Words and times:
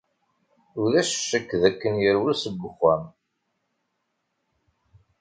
Ulac 0.81 1.11
ccekk 1.19 1.49
dakken 1.61 1.93
yerwel 2.03 2.33
seg 2.43 2.55
uxxam. 2.69 3.03